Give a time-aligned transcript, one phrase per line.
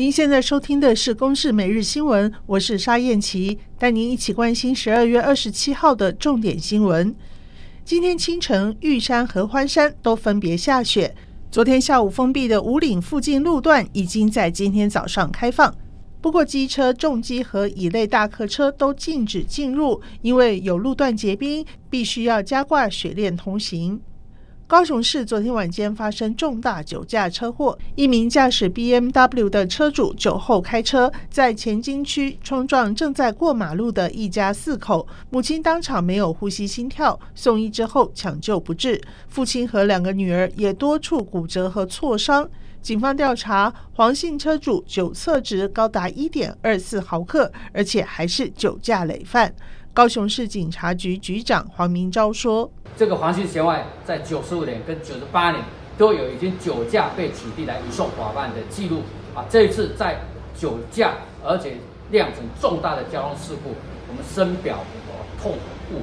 [0.00, 7.14] 您现在收听的是《公视每日新闻》，我是沙燕琪，带您一起关心十二月二十七号的重点新闻。
[7.84, 11.14] 今天清晨，玉山和欢山都分别下雪。
[11.50, 15.74] 昨天下午封闭的五岭附近路段已经在今天早上开放，
[16.22, 24.00] 不过机车、重机和乙类大客车都禁止进入，因为有路段结冰，必须要加挂雪链通行。
[24.70, 42.48] 高雄市昨天晚间发生重大酒驾车祸，一名驾驶 BMW 的车主酒后开车，在前金区冲撞正在过马路的一家四口，母亲当场没有呼吸心跳，送医之后抢救不治，父亲和两个女儿也多处骨折和挫伤。
[42.80, 49.52] 警方调查，黄姓车主酒测值高达一点二四毫克，而且还是酒驾累犯。
[50.00, 52.72] 高雄市警察局局长黄明昭说。
[52.96, 55.62] 这个黄姓嫌犯在九十五年跟九十八年
[55.98, 59.02] 都有已经酒驾被取缔来移送法办的记录
[59.34, 60.18] 啊，这一次在
[60.58, 61.76] 酒驾而且
[62.10, 63.74] 酿成重大的交通事故，
[64.08, 64.78] 我们深表
[65.42, 65.52] 痛
[65.92, 65.98] 恶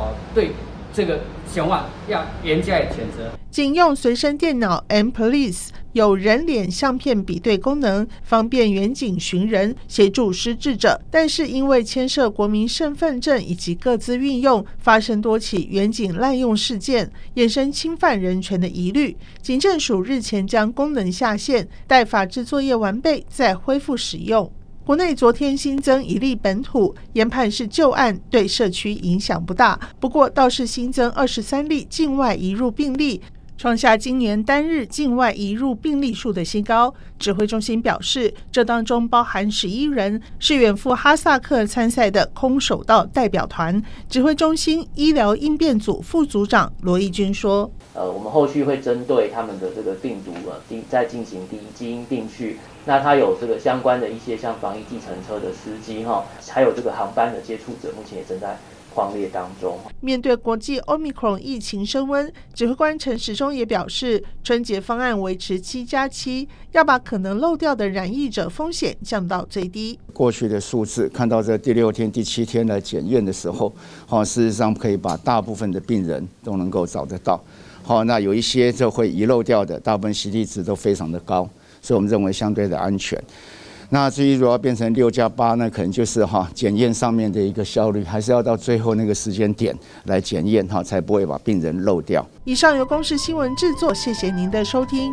[0.00, 0.52] 啊，对。
[0.92, 3.30] 这个嫌犯要严加谴责。
[3.50, 10.98] 警用随身电脑 mPolice 有人脸相片比对功能，方便远警寻人，协助失智者。
[11.10, 19.14] 但是因为牵涉国民身份证以及各自运用，发生多起远警滥用事件，衍生侵犯人权的疑虑。
[19.42, 24.50] 警政署日前将功能下线，待法制作业完备再恢复使用。
[24.84, 29.78] 国内昨天新增一例本土，研判是旧案，对社区影响不大。
[30.00, 33.20] 不过倒是新增二十三例境外移入病例。
[33.62, 36.92] 创下今年单日境外移入病例数的新高。
[37.16, 43.80] 指挥中心表示，这当中包含十一人是远赴哈萨克参赛的空手道代表团。
[44.08, 50.58] 指挥中心医疗应变组副组长罗义军说：“呃，我们后续会针对他们的这个病毒啊，
[50.90, 52.58] 再进行第一基因定序。
[52.84, 58.58] 那他有这个相关的一些像防疫计程车的司机哈，还有这个航班的接触者，目前也正在。”
[58.94, 69.98] 匡列当中，面对国际 Omicron 疫情升温，指挥官陈时中也表示，春节方案维持七加七，要把可能漏掉的染疫者风险降到最低。
[70.12, 73.72] 过去的数字看到这第六天、第七天来检验的时候，
[74.06, 77.40] 好，事实上可以把大部分的病人都能够找得到。
[77.82, 81.48] 好，那有一些就会遗漏掉的，大部分 CT 值都非常的高，
[81.80, 83.20] 所以我们认为相对的安全。
[83.94, 92.26] 那至于如果要变成六加八那，可能就是哈检验上面的一个效率，还是要到最后那个时间点来检验哈，才不会把病人漏掉。
[92.44, 95.12] 以上由公视新闻制作，谢谢您的收听。